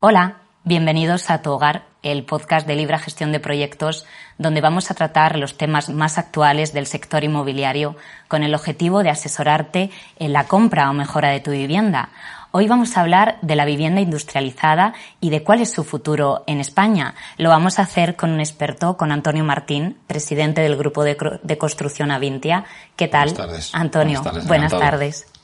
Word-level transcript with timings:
Hola, 0.00 0.36
bienvenidos 0.62 1.28
a 1.28 1.42
Tu 1.42 1.50
Hogar, 1.50 1.82
el 2.04 2.24
podcast 2.24 2.68
de 2.68 2.76
Libra 2.76 3.00
Gestión 3.00 3.32
de 3.32 3.40
Proyectos, 3.40 4.06
donde 4.38 4.60
vamos 4.60 4.92
a 4.92 4.94
tratar 4.94 5.36
los 5.36 5.58
temas 5.58 5.88
más 5.88 6.18
actuales 6.18 6.72
del 6.72 6.86
sector 6.86 7.24
inmobiliario 7.24 7.96
con 8.28 8.44
el 8.44 8.54
objetivo 8.54 9.02
de 9.02 9.10
asesorarte 9.10 9.90
en 10.20 10.32
la 10.32 10.46
compra 10.46 10.88
o 10.88 10.92
mejora 10.92 11.30
de 11.30 11.40
tu 11.40 11.50
vivienda. 11.50 12.10
Hoy 12.52 12.68
vamos 12.68 12.96
a 12.96 13.00
hablar 13.00 13.38
de 13.42 13.56
la 13.56 13.64
vivienda 13.64 14.00
industrializada 14.00 14.94
y 15.20 15.30
de 15.30 15.42
cuál 15.42 15.62
es 15.62 15.72
su 15.72 15.82
futuro 15.82 16.44
en 16.46 16.60
España. 16.60 17.16
Lo 17.36 17.48
vamos 17.48 17.80
a 17.80 17.82
hacer 17.82 18.14
con 18.14 18.30
un 18.30 18.38
experto, 18.38 18.96
con 18.96 19.10
Antonio 19.10 19.42
Martín, 19.42 19.98
presidente 20.06 20.60
del 20.60 20.76
Grupo 20.76 21.02
de, 21.02 21.16
Construcción 21.58 22.12
Avintia. 22.12 22.66
¿Qué 22.94 23.08
tal? 23.08 23.30
Buenas 23.30 23.48
tardes. 23.48 23.74
Antonio, 23.74 24.22
buenas 24.22 24.32
tardes. 24.32 24.48
Buenas 24.48 24.78
tardes. 24.78 25.37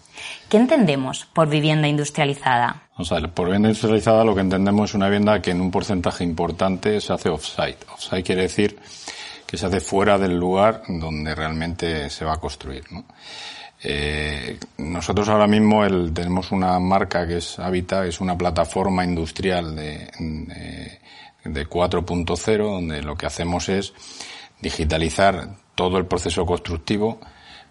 ¿Qué 0.48 0.56
entendemos 0.56 1.26
por 1.32 1.48
vivienda 1.48 1.88
industrializada? 1.88 2.82
Vamos 2.92 3.12
a 3.12 3.16
ver, 3.16 3.30
por 3.30 3.46
vivienda 3.46 3.68
industrializada 3.68 4.24
lo 4.24 4.34
que 4.34 4.40
entendemos 4.40 4.90
es 4.90 4.94
una 4.94 5.06
vivienda 5.06 5.40
que 5.42 5.50
en 5.50 5.60
un 5.60 5.70
porcentaje 5.70 6.24
importante 6.24 7.00
se 7.00 7.12
hace 7.12 7.28
off-site. 7.28 7.78
Off-site 7.92 8.22
quiere 8.22 8.42
decir 8.42 8.78
que 9.46 9.56
se 9.56 9.66
hace 9.66 9.80
fuera 9.80 10.18
del 10.18 10.36
lugar 10.36 10.82
donde 10.88 11.34
realmente 11.34 12.08
se 12.10 12.24
va 12.24 12.34
a 12.34 12.36
construir. 12.36 12.84
Eh, 13.82 14.58
nosotros 14.78 15.28
ahora 15.28 15.46
mismo 15.46 15.84
tenemos 16.12 16.52
una 16.52 16.78
marca 16.78 17.26
que 17.26 17.38
es 17.38 17.58
Habita, 17.58 18.06
es 18.06 18.20
una 18.20 18.36
plataforma 18.38 19.04
industrial 19.04 19.76
de, 19.76 20.08
de, 20.18 21.00
de 21.44 21.68
4.0 21.68 22.56
donde 22.58 23.02
lo 23.02 23.16
que 23.16 23.26
hacemos 23.26 23.68
es 23.68 23.92
digitalizar 24.60 25.50
todo 25.74 25.98
el 25.98 26.06
proceso 26.06 26.46
constructivo 26.46 27.20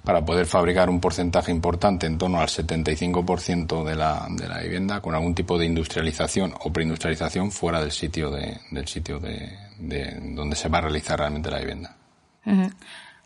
para 0.04 0.26
poder 0.26 0.46
fabricar 0.46 0.90
un 0.90 1.00
porcentaje 1.00 1.52
importante, 1.52 2.06
en 2.06 2.18
torno 2.18 2.40
al 2.40 2.48
75% 2.48 3.84
de 3.84 3.96
la, 3.96 4.28
de 4.30 4.48
la 4.48 4.60
vivienda, 4.60 5.00
con 5.00 5.16
algún 5.16 5.34
tipo 5.34 5.58
de 5.58 5.66
industrialización 5.66 6.54
o 6.60 6.74
preindustrialización 6.74 7.52
fuera 7.52 7.80
del 7.80 7.92
sitio 7.92 8.30
de, 8.30 8.60
del 8.72 8.88
sitio 8.88 9.20
de, 9.20 9.58
de 9.80 10.20
donde 10.36 10.56
se 10.56 10.68
va 10.68 10.80
a 10.80 10.82
realizar 10.82 11.20
realmente 11.20 11.50
la 11.50 11.60
vivienda. 11.60 11.96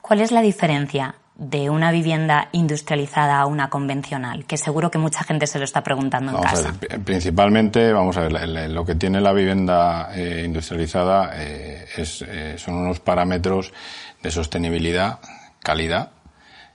¿Cuál 0.02 0.22
es 0.22 0.31
la 0.31 0.42
diferencia 0.42 1.16
de 1.36 1.70
una 1.70 1.92
vivienda 1.92 2.50
industrializada 2.52 3.39
a 3.39 3.48
una 3.48 3.70
convencional? 3.70 4.45
Que 4.45 4.58
seguro 4.58 4.92
que 4.92 5.00
mucha 5.00 5.23
gente 5.23 5.48
se 5.48 5.58
lo 5.58 5.66
está 5.66 5.81
preguntando 5.83 6.31
en 6.31 6.38
vamos 6.38 6.52
casa. 6.52 6.70
A 6.70 6.72
ver, 6.73 7.02
principalmente, 7.02 7.92
vamos 7.92 8.16
a 8.17 8.22
ver, 8.22 8.70
lo 8.70 8.86
que 8.86 8.94
tiene 8.94 9.20
la 9.20 9.33
vivienda 9.33 10.11
eh, 10.14 10.44
industrializada 10.45 11.31
eh, 11.36 11.88
es, 11.98 12.22
eh, 12.22 12.55
son 12.58 12.75
unos 12.75 13.00
parámetros 13.00 13.73
de 14.22 14.30
sostenibilidad, 14.30 15.20
calidad 15.59 16.11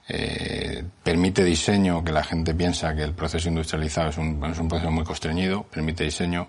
eh, 0.07 0.83
permite 1.01 1.43
diseño, 1.43 2.03
que 2.03 2.11
la 2.11 2.23
gente 2.23 2.53
piensa 2.53 2.93
que 2.95 3.03
el 3.03 3.13
proceso 3.13 3.47
industrializado 3.49 4.09
es 4.09 4.17
un, 4.17 4.43
es 4.45 4.59
un 4.59 4.67
proceso 4.67 4.91
muy 4.91 5.03
constreñido, 5.03 5.63
permite 5.63 6.03
diseño, 6.03 6.47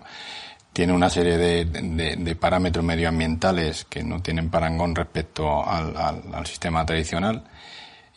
tiene 0.73 0.91
una 0.91 1.09
serie 1.09 1.37
de, 1.37 2.35
parámetros 2.35 2.83
medioambientales 2.83 3.85
que 3.85 4.03
no 4.03 4.21
tienen 4.21 4.49
parangón 4.49 4.93
respecto 4.93 5.65
al, 5.65 6.45
sistema 6.45 6.85
tradicional. 6.85 7.43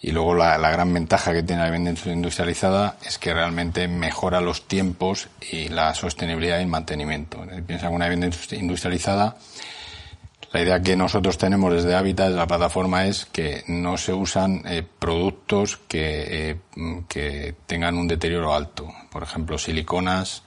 Y 0.01 0.11
luego 0.11 0.35
la, 0.35 0.59
la, 0.59 0.71
gran 0.71 0.93
ventaja 0.93 1.33
que 1.33 1.45
tiene 1.45 1.63
la 1.63 1.71
vivienda 1.71 2.01
industrializada 2.07 2.97
es 3.05 3.19
que 3.19 3.33
realmente 3.33 3.87
mejora 3.87 4.41
los 4.41 4.67
tiempos 4.67 5.29
y 5.53 5.69
la 5.69 5.95
sostenibilidad 5.95 6.59
y 6.59 6.63
el 6.63 6.69
mantenimiento. 6.69 7.45
Piensa 7.65 7.89
que 7.89 7.95
una 7.95 8.09
vivienda 8.09 8.37
industrializada 8.53 9.37
la 10.53 10.63
idea 10.63 10.81
que 10.81 10.97
nosotros 10.97 11.37
tenemos 11.37 11.73
desde 11.73 11.95
Habitat, 11.95 12.33
la 12.33 12.47
plataforma, 12.47 13.05
es 13.05 13.27
que 13.27 13.65
no 13.67 13.99
se 13.99 14.15
usan 14.15 14.63
eh, 14.67 14.83
productos 14.99 15.77
que, 15.77 16.51
eh, 16.51 16.57
que 17.09 17.55
tengan 17.67 17.97
un 17.97 18.09
deterioro 18.09 18.55
alto. 18.55 18.89
Por 19.11 19.23
ejemplo, 19.23 19.59
siliconas, 19.59 20.43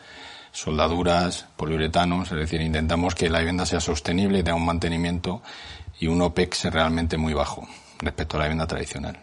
soldaduras, 0.52 1.48
poliuretanos. 1.56 2.32
Es 2.32 2.38
decir, 2.38 2.62
intentamos 2.62 3.14
que 3.14 3.30
la 3.30 3.40
vivienda 3.40 3.66
sea 3.66 3.80
sostenible 3.80 4.40
y 4.40 4.44
tenga 4.44 4.58
un 4.58 4.66
mantenimiento 4.66 5.44
y 6.00 6.08
un 6.08 6.22
OPEX 6.22 6.66
realmente 6.66 7.18
muy 7.18 7.34
bajo 7.34 7.68
respecto 8.00 8.38
a 8.38 8.40
la 8.40 8.46
vivienda 8.46 8.68
tradicional. 8.68 9.20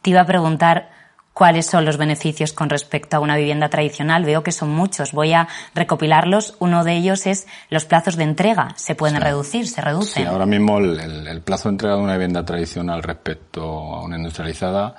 Te 0.00 0.10
iba 0.10 0.22
a 0.22 0.26
preguntar 0.26 0.90
cuáles 1.36 1.66
son 1.66 1.84
los 1.84 1.98
beneficios 1.98 2.54
con 2.54 2.70
respecto 2.70 3.14
a 3.14 3.20
una 3.20 3.36
vivienda 3.36 3.68
tradicional. 3.68 4.24
Veo 4.24 4.42
que 4.42 4.52
son 4.52 4.70
muchos. 4.70 5.12
Voy 5.12 5.34
a 5.34 5.48
recopilarlos. 5.74 6.54
Uno 6.60 6.82
de 6.82 6.96
ellos 6.96 7.26
es 7.26 7.46
los 7.68 7.84
plazos 7.84 8.16
de 8.16 8.24
entrega. 8.24 8.72
Se 8.76 8.94
pueden 8.94 9.20
reducir, 9.20 9.68
se 9.68 9.82
reducen. 9.82 10.22
Sí, 10.22 10.26
ahora 10.26 10.46
mismo 10.46 10.78
el, 10.78 10.98
el, 10.98 11.26
el, 11.26 11.42
plazo 11.42 11.68
de 11.68 11.74
entrega 11.74 11.96
de 11.96 12.00
una 12.00 12.14
vivienda 12.14 12.42
tradicional 12.42 13.02
respecto 13.02 13.62
a 13.62 14.02
una 14.02 14.16
industrializada 14.16 14.96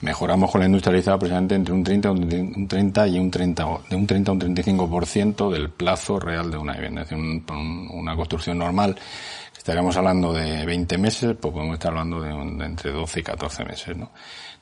mejoramos 0.00 0.50
con 0.50 0.60
la 0.60 0.66
industrializada 0.66 1.18
precisamente 1.18 1.54
entre 1.54 1.72
un 1.72 1.82
30, 1.82 2.10
un 2.10 2.68
30 2.68 3.06
y 3.06 3.18
un 3.18 3.30
30, 3.30 3.66
de 3.88 3.96
un 3.96 4.06
30 4.06 4.30
a 4.30 4.34
un 4.34 4.40
35% 4.40 5.50
del 5.50 5.70
plazo 5.70 6.18
real 6.18 6.50
de 6.50 6.58
una 6.58 6.74
vivienda. 6.74 7.02
Es 7.02 7.10
decir, 7.10 7.24
un, 7.24 7.46
un, 7.48 7.90
una 7.92 8.16
construcción 8.16 8.58
normal 8.58 8.96
estaríamos 9.56 9.96
hablando 9.96 10.32
de 10.32 10.64
20 10.64 10.98
meses, 10.98 11.36
pues 11.40 11.52
podemos 11.52 11.74
estar 11.74 11.90
hablando 11.90 12.20
de, 12.20 12.28
de 12.28 12.64
entre 12.66 12.92
12 12.92 13.20
y 13.20 13.22
14 13.22 13.64
meses, 13.64 13.96
¿no? 13.96 14.10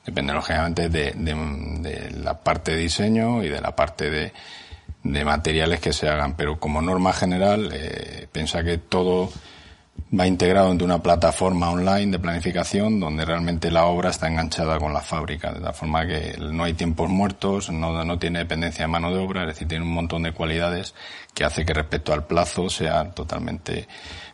Depende, 0.05 0.33
lógicamente, 0.35 0.89
de, 0.89 2.13
la 2.23 2.35
parte 2.43 2.73
de 2.73 2.79
diseño 2.79 3.43
y 3.43 3.49
de 3.49 3.61
la 3.61 3.75
parte 3.75 4.11
de, 4.11 4.33
de 5.03 5.25
materiales 5.25 5.81
que 5.81 5.93
se 5.93 6.09
hagan. 6.09 6.37
Pero 6.37 6.59
como 6.59 6.83
norma 6.83 7.13
general, 7.13 7.71
eh, 7.73 8.29
piensa 8.31 8.63
que 8.63 8.79
todo 8.79 9.31
va 10.19 10.27
integrado 10.27 10.71
entre 10.71 10.85
una 10.85 11.03
plataforma 11.03 11.71
online 11.71 12.13
de 12.13 12.19
planificación 12.19 13.01
donde 13.01 13.25
realmente 13.25 13.71
la 13.71 13.87
obra 13.87 14.11
está 14.11 14.29
enganchada 14.29 14.79
con 14.79 14.93
la 14.93 15.01
fábrica, 15.01 15.53
de 15.53 15.61
tal 15.61 15.75
forma 15.75 16.07
que 16.07 16.37
no 16.39 16.65
hay 16.65 16.75
tiempos 16.75 17.09
muertos, 17.09 17.71
no, 17.71 18.05
no 18.05 18.19
tiene 18.19 18.41
dependencia 18.41 18.85
de 18.85 18.89
mano 18.89 19.13
de 19.13 19.19
obra, 19.19 19.43
es 19.43 19.49
decir, 19.49 19.69
tiene 19.69 19.85
un 19.85 19.93
montón 19.93 20.23
de 20.23 20.33
cualidades 20.33 20.95
que 21.33 21.45
hace 21.45 21.65
que 21.65 21.75
respecto 21.75 22.13
al 22.13 22.27
plazo 22.27 22.69
sea 22.69 23.11
totalmente 23.11 23.89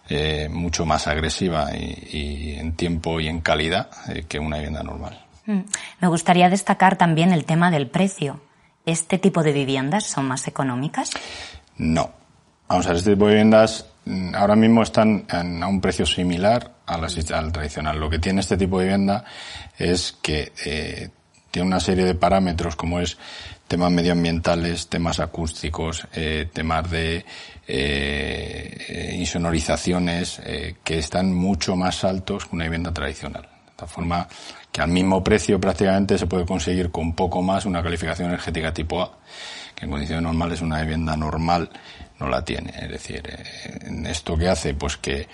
eh, 0.09 0.49
mucho 0.51 0.85
más 0.85 1.07
agresiva 1.07 1.71
y, 1.77 2.09
y, 2.13 2.55
en 2.59 2.75
tiempo 2.75 3.21
y 3.21 3.29
en 3.29 3.41
calidad 3.41 3.91
eh, 4.09 4.25
que 4.29 4.39
una 4.39 4.57
vivienda 4.57 4.83
normal. 4.83 5.30
Me 5.47 6.09
gustaría 6.09 6.49
destacar 6.49 6.97
también 6.97 7.33
el 7.33 7.45
tema 7.45 7.71
del 7.71 7.89
precio. 7.89 8.41
¿Este 8.87 9.19
tipo 9.19 9.43
de 9.43 9.53
viviendas 9.53 10.05
son 10.05 10.27
más 10.27 10.49
económicas? 10.49 11.11
No. 11.77 12.11
Vamos 12.69 12.87
a 12.87 12.91
ver, 12.91 12.99
este 12.99 13.13
tipo 13.13 13.27
de 13.27 13.33
viviendas 13.33 13.87
ahora 14.35 14.57
mismo 14.57 14.83
están 14.83 15.27
a 15.31 15.67
un 15.67 15.81
precio 15.81 16.07
similar 16.07 16.73
al, 16.87 17.05
al 17.05 17.53
tradicional. 17.53 17.99
Lo 17.99 18.11
que 18.11 18.19
tiene 18.19 18.41
este 18.41 18.57
tipo 18.57 18.79
de 18.79 18.87
vivienda 18.87 19.25
es 19.79 20.17
que 20.23 20.53
eh, 20.65 21.11
tiene 21.51 21.69
una 21.69 21.81
serie 21.81 22.05
de 22.05 22.15
parámetros 22.15 22.77
como 22.77 23.01
es 23.01 23.19
temas 23.69 23.91
medioambientales, 23.91 24.89
temas 24.89 25.21
acústicos, 25.21 26.07
eh, 26.15 26.49
temas 26.53 26.91
de 26.91 27.25
eh, 27.67 29.17
insonorizaciones 29.19 30.41
que 30.83 30.99
están 30.99 31.33
mucho 31.33 31.77
más 31.77 32.05
altos 32.05 32.47
que 32.47 32.57
una 32.57 32.65
vivienda 32.65 32.93
tradicional. 32.93 33.49
Tal 33.81 33.89
forma 33.89 34.29
que 34.71 34.83
al 34.83 34.91
mismo 34.91 35.25
precio 35.25 35.59
prácticamente 35.59 36.19
se 36.19 36.27
puede 36.27 36.45
conseguir 36.45 36.91
con 36.91 37.15
poco 37.15 37.41
más 37.41 37.65
una 37.65 37.83
calificación 37.83 38.29
energética 38.29 38.75
tipo 38.75 39.01
A, 39.01 39.11
que 39.75 39.87
en 39.87 39.91
condiciones 39.91 40.23
normales 40.23 40.61
una 40.61 40.83
vivienda 40.83 41.17
normal 41.17 41.71
no 42.19 42.29
la 42.29 42.45
tiene. 42.45 42.75
Es 42.79 42.91
decir, 42.91 43.23
eh, 43.27 44.05
esto 44.07 44.37
que 44.37 44.51
hace, 44.51 44.75
pues 44.75 44.99
que, 44.99 45.29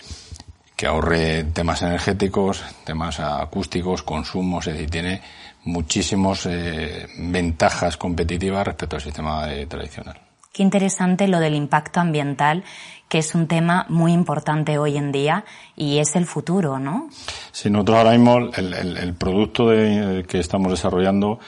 que 0.76 0.86
ahorre 0.86 1.42
temas 1.52 1.82
energéticos, 1.82 2.62
temas 2.84 3.18
acústicos, 3.18 4.04
consumos, 4.04 4.68
es 4.68 4.74
decir, 4.74 4.90
tiene 4.90 5.22
muchísimas 5.64 6.46
eh, 6.46 7.08
ventajas 7.18 7.96
competitivas 7.96 8.64
respecto 8.64 8.94
al 8.94 9.02
sistema 9.02 9.52
eh, 9.52 9.66
tradicional. 9.66 10.25
Qué 10.56 10.62
interesante 10.62 11.28
lo 11.28 11.38
del 11.38 11.54
impacto 11.54 12.00
ambiental, 12.00 12.64
que 13.10 13.18
es 13.18 13.34
un 13.34 13.46
tema 13.46 13.84
muy 13.90 14.14
importante 14.14 14.78
hoy 14.78 14.96
en 14.96 15.12
día 15.12 15.44
y 15.76 15.98
es 15.98 16.16
el 16.16 16.24
futuro, 16.24 16.78
¿no? 16.78 17.10
Sí, 17.52 17.68
nosotros 17.68 17.98
ahora 17.98 18.12
mismo 18.12 18.38
el, 18.38 18.72
el, 18.72 18.96
el 18.96 19.12
producto 19.12 19.68
de, 19.68 20.24
que 20.26 20.38
estamos 20.38 20.70
desarrollando 20.70 21.40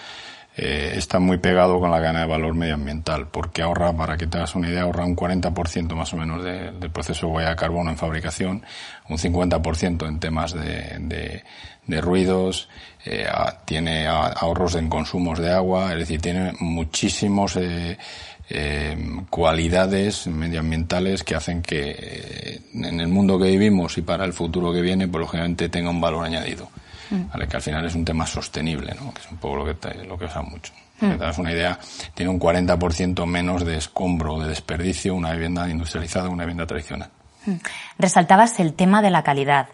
eh, 0.60 0.92
está 0.96 1.20
muy 1.20 1.38
pegado 1.38 1.80
con 1.80 1.90
la 1.90 2.00
gana 2.00 2.20
de 2.20 2.26
valor 2.26 2.54
medioambiental, 2.54 3.28
porque 3.28 3.62
ahorra, 3.62 3.94
para 3.94 4.18
que 4.18 4.26
te 4.26 4.36
hagas 4.36 4.54
una 4.56 4.68
idea, 4.68 4.82
ahorra 4.82 5.06
un 5.06 5.16
40% 5.16 5.94
más 5.94 6.12
o 6.12 6.18
menos 6.18 6.44
del 6.44 6.90
proceso 6.90 7.28
de 7.28 7.32
huella 7.32 7.50
de 7.50 7.56
carbono 7.56 7.90
en 7.90 7.96
fabricación, 7.96 8.62
un 9.08 9.16
50% 9.16 10.06
en 10.06 10.20
temas 10.20 10.52
de, 10.52 11.42
de, 11.86 12.00
ruidos, 12.02 12.68
eh, 13.06 13.26
tiene 13.64 14.06
ahorros 14.06 14.74
en 14.74 14.90
consumos 14.90 15.38
de 15.38 15.50
agua, 15.50 15.92
es 15.92 16.00
decir, 16.00 16.20
tiene 16.20 16.52
muchísimos 16.60 17.56
eh, 17.56 17.96
cualidades 19.28 20.26
medioambientales 20.26 21.22
que 21.22 21.34
hacen 21.34 21.62
que 21.62 22.62
en 22.74 23.00
el 23.00 23.08
mundo 23.08 23.38
que 23.38 23.50
vivimos 23.50 23.98
y 23.98 24.02
para 24.02 24.24
el 24.24 24.32
futuro 24.32 24.72
que 24.72 24.80
viene, 24.80 25.06
pues 25.08 25.20
lógicamente 25.20 25.68
tenga 25.68 25.90
un 25.90 26.00
valor 26.00 26.24
añadido. 26.24 26.70
Mm. 27.10 27.40
que 27.48 27.56
al 27.56 27.62
final 27.62 27.86
es 27.86 27.94
un 27.94 28.04
tema 28.04 28.26
sostenible, 28.26 28.94
¿no? 28.94 29.12
que 29.14 29.20
es 29.20 29.30
un 29.30 29.38
poco 29.38 29.56
lo 29.56 29.64
que, 29.64 30.04
lo 30.04 30.18
que 30.18 30.26
usa 30.26 30.42
mucho. 30.42 30.72
Mm. 31.00 31.10
Te 31.10 31.16
das 31.16 31.38
una 31.38 31.52
idea, 31.52 31.78
tiene 32.14 32.30
un 32.30 32.40
40% 32.40 33.26
menos 33.26 33.64
de 33.64 33.76
escombro, 33.76 34.38
de 34.40 34.48
desperdicio, 34.48 35.14
una 35.14 35.32
vivienda 35.32 35.68
industrializada, 35.68 36.28
una 36.28 36.44
vivienda 36.44 36.66
tradicional. 36.66 37.10
Mm. 37.46 37.54
Resaltabas 37.98 38.60
el 38.60 38.74
tema 38.74 39.00
de 39.02 39.10
la 39.10 39.22
calidad. 39.22 39.68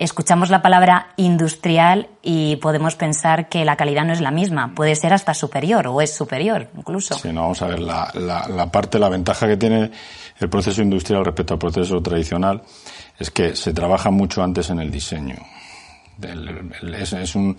Escuchamos 0.00 0.48
la 0.48 0.62
palabra 0.62 1.12
industrial 1.16 2.08
y 2.22 2.56
podemos 2.56 2.96
pensar 2.96 3.50
que 3.50 3.66
la 3.66 3.76
calidad 3.76 4.06
no 4.06 4.14
es 4.14 4.22
la 4.22 4.30
misma, 4.30 4.74
puede 4.74 4.96
ser 4.96 5.12
hasta 5.12 5.34
superior 5.34 5.86
o 5.88 6.00
es 6.00 6.14
superior 6.14 6.68
incluso. 6.74 7.18
Sí, 7.18 7.30
no, 7.32 7.42
vamos 7.42 7.60
a 7.60 7.66
ver, 7.66 7.80
la, 7.80 8.10
la, 8.14 8.48
la 8.48 8.72
parte, 8.72 8.98
la 8.98 9.10
ventaja 9.10 9.46
que 9.46 9.58
tiene 9.58 9.90
el 10.38 10.48
proceso 10.48 10.80
industrial 10.80 11.22
respecto 11.22 11.52
al 11.52 11.60
proceso 11.60 12.00
tradicional 12.00 12.62
es 13.18 13.30
que 13.30 13.54
se 13.54 13.74
trabaja 13.74 14.10
mucho 14.10 14.42
antes 14.42 14.70
en 14.70 14.80
el 14.80 14.90
diseño 14.90 15.36
es, 16.22 17.34
un, 17.34 17.56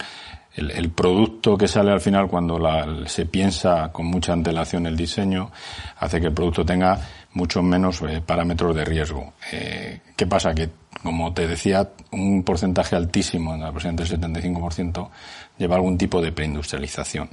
el, 0.56 0.90
producto 0.92 1.58
que 1.58 1.68
sale 1.68 1.92
al 1.92 2.02
final 2.02 2.28
cuando 2.28 2.60
se 3.06 3.26
piensa 3.26 3.92
con 3.92 4.06
mucha 4.08 4.34
antelación 4.34 4.86
el 4.86 4.96
diseño 4.96 5.52
hace 5.98 6.20
que 6.20 6.28
el 6.28 6.34
producto 6.34 6.66
tenga 6.66 7.00
muchos 7.34 7.64
menos 7.64 8.02
eh, 8.02 8.22
parámetros 8.26 8.76
de 8.76 8.86
riesgo. 8.86 9.34
Eh, 9.52 10.02
¿Qué 10.16 10.28
pasa? 10.28 10.54
Que, 10.54 10.70
como 11.04 11.34
te 11.34 11.48
decía, 11.48 11.90
un 12.12 12.44
porcentaje 12.44 12.96
altísimo, 12.96 13.56
en 13.56 13.64
aproximadamente 13.64 14.04
el 14.04 14.22
75%, 14.22 15.10
lleva 15.58 15.76
algún 15.76 15.98
tipo 15.98 16.22
de 16.22 16.32
preindustrialización. 16.32 17.30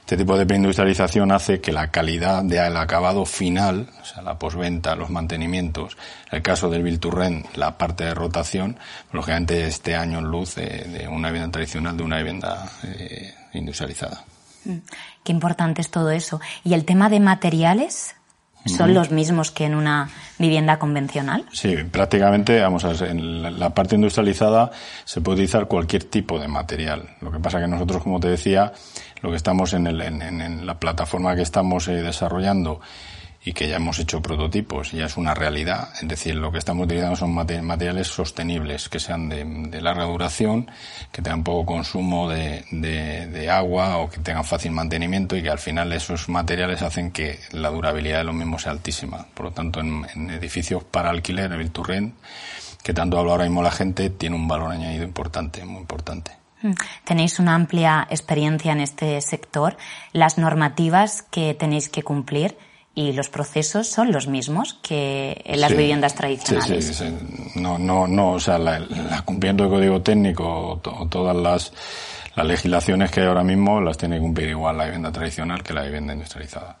Este 0.00 0.16
tipo 0.16 0.36
de 0.36 0.44
preindustrialización 0.44 1.32
hace 1.32 1.60
que 1.60 1.72
la 1.72 1.90
calidad 1.90 2.42
del 2.42 2.76
acabado 2.76 3.24
final, 3.24 3.88
o 4.02 4.04
sea, 4.04 4.22
la 4.22 4.38
posventa, 4.38 4.96
los 4.96 5.10
mantenimientos, 5.10 5.96
el 6.30 6.42
caso 6.42 6.68
del 6.68 6.82
Bilturren, 6.82 7.46
la 7.54 7.78
parte 7.78 8.04
de 8.04 8.14
rotación, 8.14 8.78
lógicamente 9.12 9.66
este 9.66 9.94
año 9.94 10.18
en 10.18 10.24
luz 10.26 10.56
de, 10.56 11.08
una 11.10 11.28
vivienda 11.28 11.52
tradicional 11.52 11.96
de 11.96 12.02
una 12.02 12.18
vivienda 12.18 12.70
eh, 12.82 13.34
industrializada. 13.54 14.24
Mm. 14.64 14.78
Qué 15.24 15.32
importante 15.32 15.80
es 15.80 15.90
todo 15.90 16.10
eso. 16.10 16.40
¿Y 16.64 16.74
el 16.74 16.84
tema 16.84 17.08
de 17.08 17.20
materiales? 17.20 18.16
¿Son 18.66 18.92
los 18.92 19.10
mismos 19.10 19.50
que 19.50 19.64
en 19.64 19.74
una 19.74 20.10
vivienda 20.38 20.78
convencional? 20.78 21.46
Sí, 21.52 21.76
prácticamente, 21.90 22.60
vamos 22.60 22.84
a 22.84 22.88
ver, 22.88 23.04
en 23.04 23.58
la 23.58 23.70
parte 23.70 23.94
industrializada 23.94 24.70
se 25.04 25.20
puede 25.20 25.36
utilizar 25.36 25.66
cualquier 25.66 26.04
tipo 26.04 26.38
de 26.38 26.46
material. 26.46 27.16
Lo 27.20 27.30
que 27.32 27.38
pasa 27.38 27.60
que 27.60 27.66
nosotros, 27.66 28.02
como 28.02 28.20
te 28.20 28.28
decía, 28.28 28.72
lo 29.22 29.30
que 29.30 29.36
estamos 29.36 29.72
en, 29.72 29.86
el, 29.86 30.00
en, 30.02 30.66
la 30.66 30.78
plataforma 30.78 31.34
que 31.34 31.42
estamos 31.42 31.88
eh, 31.88 32.02
desarrollando 32.02 32.80
y 33.42 33.54
que 33.54 33.68
ya 33.68 33.76
hemos 33.76 33.98
hecho 33.98 34.20
prototipos, 34.20 34.92
ya 34.92 35.06
es 35.06 35.16
una 35.16 35.34
realidad. 35.34 35.88
Es 36.00 36.06
decir, 36.06 36.34
lo 36.34 36.52
que 36.52 36.58
estamos 36.58 36.84
utilizando 36.84 37.16
son 37.16 37.32
materiales 37.32 38.08
sostenibles, 38.08 38.90
que 38.90 39.00
sean 39.00 39.30
de, 39.30 39.80
larga 39.80 40.04
duración, 40.04 40.70
que 41.10 41.22
tengan 41.22 41.42
poco 41.42 41.64
consumo 41.64 42.28
de, 42.28 43.48
agua 43.50 43.96
o 43.96 44.10
que 44.10 44.18
tengan 44.18 44.44
fácil 44.44 44.72
mantenimiento 44.72 45.36
y 45.36 45.42
que 45.42 45.48
al 45.48 45.58
final 45.58 45.92
esos 45.92 46.28
materiales 46.28 46.82
hacen 46.82 47.10
que 47.10 47.40
la 47.52 47.70
durabilidad 47.70 48.18
de 48.18 48.24
los 48.24 48.34
mismos 48.34 48.62
sea 48.62 48.72
altísima. 48.72 49.26
Por 49.32 49.46
lo 49.46 49.52
tanto, 49.52 49.80
en, 49.80 50.04
edificios 50.30 50.84
para 50.84 51.08
alquiler, 51.08 51.50
el 51.52 51.70
Turren, 51.70 52.14
que 52.82 52.92
tanto 52.92 53.18
habla 53.18 53.32
ahora 53.32 53.44
mismo 53.44 53.62
la 53.62 53.70
gente, 53.70 54.10
tiene 54.10 54.36
un 54.36 54.48
valor 54.48 54.72
añadido 54.72 55.04
importante, 55.04 55.64
muy 55.64 55.80
importante. 55.80 56.32
Mm. 56.60 56.72
Tenéis 57.04 57.38
una 57.38 57.54
amplia 57.54 58.06
experiencia 58.10 58.72
en 58.72 58.80
este 58.80 59.18
sector. 59.22 59.78
Las 60.12 60.36
normativas 60.36 61.22
que 61.22 61.54
tenéis 61.54 61.88
que 61.88 62.02
cumplir 62.02 62.56
y 62.94 63.12
los 63.12 63.28
procesos 63.28 63.86
son 63.86 64.12
los 64.12 64.26
mismos 64.26 64.74
que 64.82 65.40
en 65.44 65.60
las 65.60 65.76
viviendas 65.76 66.14
tradicionales. 66.14 66.84
Sí, 66.84 66.94
sí, 66.94 67.50
No, 67.60 67.78
no, 67.78 68.06
no, 68.06 68.32
o 68.32 68.40
sea, 68.40 68.58
la, 68.58 68.80
cumpliendo 69.24 69.64
el 69.64 69.70
código 69.70 70.02
técnico 70.02 70.44
o, 70.44 71.06
todas 71.08 71.36
las, 71.36 71.72
las 72.34 72.46
legislaciones 72.46 73.10
que 73.10 73.20
hay 73.20 73.26
ahora 73.28 73.44
mismo 73.44 73.80
las 73.80 73.96
tiene 73.96 74.16
que 74.16 74.22
cumplir 74.22 74.48
igual 74.48 74.76
la 74.76 74.84
vivienda 74.84 75.12
tradicional 75.12 75.62
que 75.62 75.72
la 75.72 75.82
vivienda 75.82 76.14
industrializada. 76.14 76.78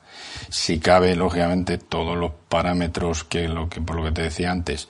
Si 0.48 0.80
cabe, 0.80 1.14
lógicamente, 1.14 1.78
todos 1.78 2.16
los 2.16 2.32
parámetros 2.48 3.22
que, 3.24 3.48
lo 3.48 3.68
que 3.68 3.80
por 3.80 3.96
lo 3.96 4.04
que 4.04 4.12
te 4.12 4.22
decía 4.22 4.50
antes, 4.50 4.88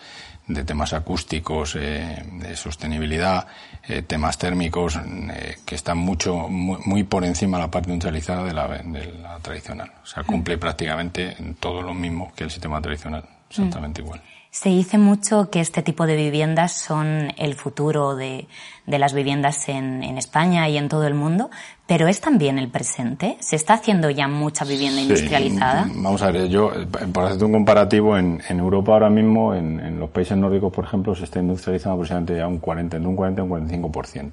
de 0.55 0.65
temas 0.65 0.93
acústicos, 0.93 1.77
eh, 1.77 2.25
de 2.33 2.57
sostenibilidad, 2.57 3.47
eh, 3.87 4.03
temas 4.03 4.37
térmicos, 4.39 4.97
eh, 4.97 5.50
que 5.71 5.77
están 5.77 5.99
mucho, 5.99 6.49
muy, 6.49 7.05
por 7.05 7.25
encima 7.25 7.57
de 7.57 7.63
la 7.63 7.71
parte 7.71 7.91
industrializada 7.91 8.43
de 8.43 8.53
la, 8.53 8.67
de 8.67 9.13
la 9.23 9.39
tradicional. 9.39 9.93
O 10.03 10.07
sea, 10.07 10.25
cumple 10.25 10.59
prácticamente 10.59 11.37
todo 11.61 11.81
lo 11.81 11.95
mismo 11.95 12.33
que 12.35 12.43
el 12.43 12.51
sistema 12.51 12.83
tradicional, 12.83 13.23
exactamente 13.49 14.03
igual. 14.03 14.21
Se 14.51 14.71
dice 14.71 14.99
mucho 14.99 15.49
que 15.49 15.61
este 15.61 15.83
tipo 15.83 16.09
de 16.09 16.17
viviendas 16.17 16.73
son 16.73 17.33
el 17.37 17.55
futuro 17.55 18.17
de, 18.17 18.49
de 18.85 18.99
las 18.99 19.15
viviendas 19.15 19.69
en, 19.69 20.03
en, 20.03 20.19
España 20.19 20.69
y 20.69 20.77
en 20.77 20.89
todo 20.89 21.07
el 21.07 21.15
mundo, 21.15 21.51
pero 21.87 22.09
es 22.09 22.21
también 22.21 22.59
el 22.59 22.69
presente. 22.69 23.37
¿Se 23.39 23.55
está 23.55 23.75
haciendo 23.75 24.11
ya 24.11 24.27
mucha 24.27 24.65
vivienda 24.65 25.01
industrializada? 25.01 25.89
Vamos 25.95 26.21
a 26.23 26.33
ver, 26.33 26.49
yo, 26.49 26.73
por 27.13 27.27
hacerte 27.27 27.45
un 27.45 27.53
comparativo, 27.53 28.19
en, 28.19 28.43
en 28.49 28.59
Europa 28.59 28.91
ahora 28.91 29.09
mismo, 29.09 29.55
en, 29.55 29.79
en, 29.79 30.01
los 30.01 30.11
países 30.11 30.37
nórdicos, 30.37 30.73
por 30.73 30.85
ejemplo, 30.85 31.15
se 31.15 31.23
está 31.23 31.39
industrializando 31.39 31.95
aproximadamente 31.95 32.37
ya 32.37 32.49
un 32.49 32.59
40, 32.59 32.97
entre 32.97 33.09
un 33.09 33.15
40 33.15 33.41
y 33.41 33.45
un 33.45 33.93
45%. 33.93 34.33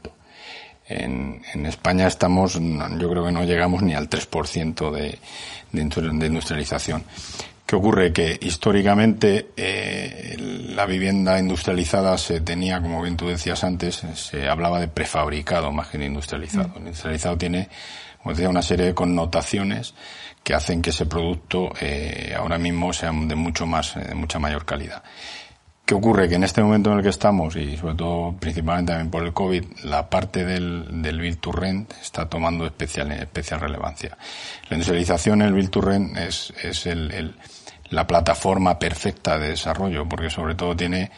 En, 0.89 1.41
en 1.53 1.65
España 1.65 2.07
estamos, 2.07 2.53
yo 2.53 3.09
creo 3.09 3.25
que 3.25 3.31
no 3.31 3.43
llegamos 3.43 3.81
ni 3.81 3.93
al 3.93 4.09
3% 4.09 4.91
de, 4.91 5.19
de 5.71 6.27
industrialización. 6.27 7.03
¿Qué 7.67 7.75
ocurre? 7.75 8.13
Que 8.13 8.39
históricamente 8.41 9.49
eh, 9.57 10.37
la 10.39 10.85
vivienda 10.85 11.37
industrializada 11.37 12.17
se 12.17 12.39
tenía, 12.39 12.81
como 12.81 13.01
bien 13.01 13.17
tú 13.17 13.27
decías 13.27 13.61
antes, 13.65 14.03
se 14.13 14.47
hablaba 14.47 14.79
de 14.79 14.87
prefabricado 14.87 15.73
más 15.73 15.89
que 15.89 15.97
de 15.97 16.05
industrializado. 16.05 16.71
El 16.77 16.83
industrializado 16.83 17.37
tiene, 17.37 17.67
como 18.23 18.33
decía, 18.33 18.47
una 18.47 18.61
serie 18.61 18.85
de 18.85 18.93
connotaciones 18.93 19.95
que 20.45 20.53
hacen 20.53 20.81
que 20.81 20.91
ese 20.91 21.07
producto 21.07 21.73
eh, 21.81 22.33
ahora 22.37 22.57
mismo 22.57 22.93
sea 22.93 23.11
de 23.11 23.35
mucho 23.35 23.65
más, 23.65 23.95
de 23.95 24.15
mucha 24.15 24.39
mayor 24.39 24.63
calidad. 24.63 25.03
¿Qué 25.87 25.95
ocurre? 25.95 26.27
Que 26.27 26.35
en 26.35 26.43
este 26.43 26.61
momento 26.61 26.91
en 26.91 26.97
el 26.97 27.03
que 27.03 27.07
estamos, 27.11 27.55
y 27.55 27.77
sobre 27.77 27.95
todo 27.95 28.35
principalmente 28.37 28.91
también 28.91 29.09
por 29.09 29.23
el 29.23 29.31
COVID, 29.31 29.63
la 29.85 30.09
parte 30.09 30.43
del, 30.43 31.01
del 31.01 31.17
Build 31.17 31.39
to 31.39 31.53
Rent 31.53 31.93
está 32.01 32.27
tomando 32.27 32.65
especial, 32.65 33.09
especial 33.13 33.61
relevancia. 33.61 34.17
La 34.69 34.75
industrialización, 34.75 35.41
el 35.43 35.53
Build 35.53 35.69
to 35.69 35.79
Rent, 35.79 36.17
es, 36.17 36.53
es 36.61 36.87
el, 36.87 37.09
el, 37.13 37.35
la 37.89 38.05
plataforma 38.05 38.77
perfecta 38.77 39.39
de 39.39 39.47
desarrollo, 39.47 40.09
porque 40.09 40.29
sobre 40.29 40.55
todo 40.55 40.75
tiene 40.75 41.09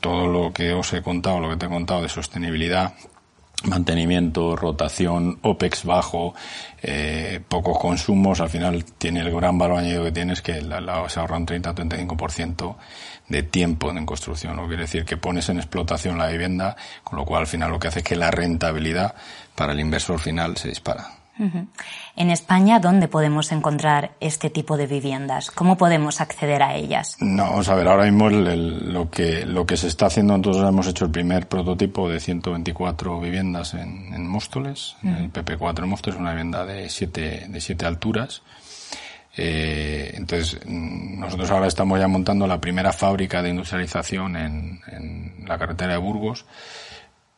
todo 0.00 0.26
lo 0.26 0.52
que 0.52 0.74
os 0.74 0.92
he 0.92 1.00
contado, 1.00 1.40
lo 1.40 1.48
que 1.48 1.56
te 1.56 1.64
he 1.64 1.70
contado 1.70 2.02
de 2.02 2.10
sostenibilidad, 2.10 2.92
mantenimiento, 3.64 4.56
rotación, 4.56 5.38
OPEX 5.42 5.84
bajo, 5.84 6.34
eh, 6.82 7.40
pocos 7.48 7.78
consumos, 7.78 8.40
al 8.40 8.50
final 8.50 8.84
tiene 8.84 9.20
el 9.20 9.34
gran 9.34 9.58
valor 9.58 9.78
añadido 9.78 10.04
que 10.04 10.12
tiene 10.12 10.32
es 10.34 10.42
que 10.42 10.60
la, 10.60 11.08
se 11.08 11.20
ahorra 11.20 11.36
un 11.36 11.46
30-35% 11.46 12.76
de 13.28 13.42
tiempo 13.42 13.90
en 13.90 14.06
construcción. 14.06 14.56
Lo 14.56 14.66
quiere 14.66 14.82
decir 14.82 15.04
que 15.04 15.16
pones 15.16 15.48
en 15.48 15.58
explotación 15.58 16.18
la 16.18 16.28
vivienda, 16.28 16.76
con 17.02 17.18
lo 17.18 17.24
cual 17.24 17.42
al 17.42 17.46
final 17.46 17.70
lo 17.70 17.78
que 17.78 17.88
hace 17.88 18.00
es 18.00 18.04
que 18.04 18.16
la 18.16 18.30
rentabilidad 18.30 19.14
para 19.54 19.72
el 19.72 19.80
inversor 19.80 20.18
final 20.18 20.56
se 20.56 20.68
dispara. 20.68 21.23
En 21.36 22.30
España, 22.30 22.78
¿dónde 22.78 23.08
podemos 23.08 23.50
encontrar 23.50 24.12
este 24.20 24.50
tipo 24.50 24.76
de 24.76 24.86
viviendas? 24.86 25.50
¿Cómo 25.50 25.76
podemos 25.76 26.20
acceder 26.20 26.62
a 26.62 26.76
ellas? 26.76 27.16
No, 27.20 27.44
vamos 27.44 27.68
a 27.68 27.74
ver, 27.74 27.88
ahora 27.88 28.04
mismo 28.04 28.30
lo, 28.30 29.10
que, 29.10 29.44
lo 29.44 29.66
que 29.66 29.76
se 29.76 29.88
está 29.88 30.06
haciendo, 30.06 30.36
nosotros 30.38 30.68
hemos 30.68 30.86
hecho 30.86 31.06
el 31.06 31.10
primer 31.10 31.48
prototipo 31.48 32.08
de 32.08 32.20
124 32.20 33.20
viviendas 33.20 33.74
en, 33.74 34.14
en 34.14 34.28
Móstoles, 34.28 34.96
el 35.02 35.32
PP4 35.32 35.82
en 35.82 35.88
Móstoles, 35.88 36.20
una 36.20 36.30
vivienda 36.30 36.64
de 36.64 36.88
siete, 36.88 37.46
de 37.48 37.60
siete 37.60 37.84
alturas. 37.84 38.42
Eh, 39.36 40.12
entonces, 40.14 40.60
nosotros 40.66 41.50
ahora 41.50 41.66
estamos 41.66 41.98
ya 41.98 42.06
montando 42.06 42.46
la 42.46 42.60
primera 42.60 42.92
fábrica 42.92 43.42
de 43.42 43.50
industrialización 43.50 44.36
en, 44.36 44.80
en 44.86 45.44
la 45.48 45.58
carretera 45.58 45.94
de 45.94 45.98
Burgos 45.98 46.46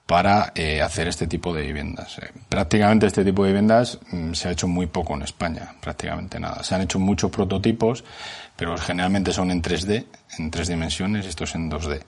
para 0.07 0.53
eh, 0.55 0.81
hacer 0.81 1.09
este 1.09 1.27
tipo 1.27 1.53
de 1.53 1.63
viviendas. 1.63 2.19
Eh, 2.19 2.31
prácticamente 2.49 3.07
este 3.07 3.25
tipo 3.25 3.43
de 3.43 3.51
viviendas 3.51 3.99
mm, 4.13 4.33
se 4.33 4.49
ha 4.49 4.53
hecho 4.53 4.69
muy 4.69 4.87
poco 4.87 5.15
en 5.15 5.23
España, 5.23 5.75
prácticamente 5.81 6.39
nada. 6.39 6.63
Se 6.63 6.75
han 6.77 6.83
hecho 6.83 7.01
muchos 7.01 7.31
prototipos, 7.31 8.05
pero 8.57 8.79
generalmente 8.79 9.33
son 9.33 9.51
en 9.51 9.61
3D, 9.61 10.07
en 10.39 10.51
tres 10.51 10.69
dimensiones, 10.69 11.27
esto 11.27 11.45
es 11.45 11.55
en 11.57 11.71
2D. 11.71 12.03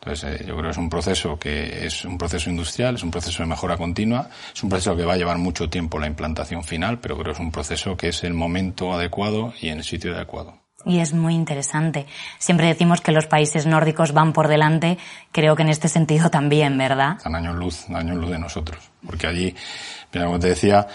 Entonces, 0.00 0.40
eh, 0.40 0.44
yo 0.46 0.56
creo 0.56 0.64
que 0.64 0.70
es 0.70 0.76
un 0.76 0.90
proceso 0.90 1.38
que 1.38 1.86
es 1.86 2.04
un 2.04 2.18
proceso 2.18 2.50
industrial, 2.50 2.96
es 2.96 3.02
un 3.04 3.12
proceso 3.12 3.42
de 3.42 3.48
mejora 3.48 3.76
continua, 3.76 4.28
es 4.52 4.62
un 4.62 4.68
proceso 4.68 4.96
que 4.96 5.04
va 5.04 5.14
a 5.14 5.16
llevar 5.16 5.38
mucho 5.38 5.70
tiempo 5.70 6.00
la 6.00 6.08
implantación 6.08 6.64
final, 6.64 6.98
pero 6.98 7.14
creo 7.14 7.26
que 7.26 7.40
es 7.40 7.40
un 7.40 7.52
proceso 7.52 7.96
que 7.96 8.08
es 8.08 8.24
el 8.24 8.34
momento 8.34 8.92
adecuado 8.92 9.54
y 9.60 9.68
en 9.68 9.78
el 9.78 9.84
sitio 9.84 10.14
adecuado. 10.14 10.65
Y 10.86 11.00
es 11.00 11.12
muy 11.12 11.34
interesante. 11.34 12.06
Siempre 12.38 12.68
decimos 12.68 13.00
que 13.00 13.12
los 13.12 13.26
países 13.26 13.66
nórdicos 13.66 14.12
van 14.12 14.32
por 14.32 14.48
delante, 14.48 14.96
creo 15.32 15.56
que 15.56 15.62
en 15.62 15.68
este 15.68 15.88
sentido 15.88 16.30
también, 16.30 16.78
¿verdad? 16.78 17.16
Están 17.16 17.34
años 17.34 17.56
luz, 17.56 17.90
años 17.90 18.16
luz 18.16 18.30
de 18.30 18.38
nosotros. 18.38 18.78
Porque 19.04 19.26
allí, 19.26 19.54
como 20.12 20.38
te 20.38 20.48
decía, 20.48 20.86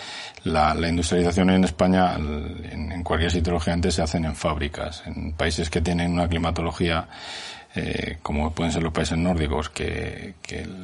la, 0.46 0.74
industrialización 0.88 1.50
en 1.50 1.66
España, 1.66 2.16
en, 2.16 2.92
en 2.92 3.04
cualquier 3.04 3.32
sitio, 3.32 3.52
lógicamente, 3.52 3.92
se 3.92 4.02
hacen 4.02 4.26
en 4.26 4.36
fábricas. 4.36 5.04
En 5.06 5.34
países 5.34 5.70
que 5.70 5.82
tienen 5.82 6.14
una 6.14 6.28
climatología 6.28 7.08
eh, 7.74 8.18
como 8.22 8.52
pueden 8.52 8.74
ser 8.74 8.84
los 8.84 8.92
países 8.92 9.18
nórdicos, 9.18 9.70
que, 9.70 10.34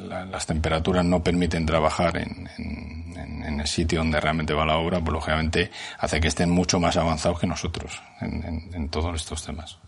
las 0.08 0.46
temperaturas 0.46 1.04
no 1.04 1.22
permiten 1.22 1.66
trabajar 1.66 2.16
en, 2.16 2.97
el 3.60 3.66
sitio 3.66 3.98
donde 4.00 4.20
realmente 4.20 4.54
va 4.54 4.64
la 4.64 4.76
obra, 4.76 5.00
pues 5.00 5.12
lógicamente 5.12 5.70
hace 5.98 6.20
que 6.20 6.28
estén 6.28 6.50
mucho 6.50 6.80
más 6.80 6.96
avanzados 6.96 7.40
que 7.40 7.46
nosotros 7.46 8.00
en 8.20 8.88
todos 8.90 9.14
estos 9.16 9.44
temas. 9.44 9.78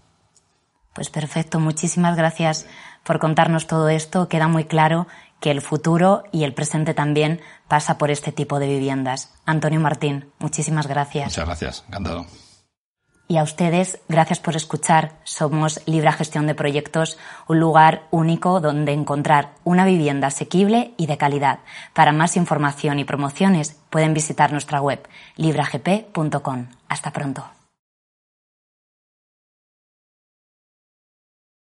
Pues 0.95 1.09
perfecto, 1.09 1.61
muchísimas 1.61 2.17
gracias 2.17 2.67
por 3.05 3.19
contarnos 3.19 3.67
todo 3.67 3.89
esto. 3.89 4.29
Queda 4.29 4.49
muy 4.49 4.65
claro 4.65 5.07
que 5.41 5.51
el 5.51 5.63
futuro 5.63 6.25
y 6.33 6.45
el 6.45 6.53
presente 6.53 6.95
también 6.95 7.41
pasa 7.69 7.97
por 7.97 8.11
este 8.11 8.33
tipo 8.33 8.59
de 8.59 8.67
viviendas. 8.67 9.33
Antonio 9.47 9.81
Martín, 9.81 10.31
muchísimas 10.39 10.87
gracias. 10.87 11.27
Muchas 11.27 11.47
gracias, 11.47 11.85
encantado. 11.89 12.27
Y 13.31 13.37
a 13.37 13.45
ustedes, 13.45 14.01
gracias 14.09 14.41
por 14.41 14.57
escuchar. 14.57 15.13
Somos 15.23 15.81
Libra 15.87 16.11
Gestión 16.11 16.49
de 16.49 16.57
Proyectos, 16.57 17.17
un 17.47 17.61
lugar 17.61 18.03
único 18.11 18.59
donde 18.59 18.91
encontrar 18.91 19.53
una 19.63 19.85
vivienda 19.85 20.27
asequible 20.27 20.95
y 20.97 21.07
de 21.07 21.17
calidad. 21.17 21.61
Para 21.95 22.11
más 22.11 22.37
información 22.37 22.99
y 22.99 23.05
promociones 23.05 23.79
pueden 23.89 24.15
visitar 24.15 24.51
nuestra 24.51 24.81
web 24.81 25.07
libragp.com. 25.37 26.67
Hasta 26.89 27.13
pronto. 27.13 27.60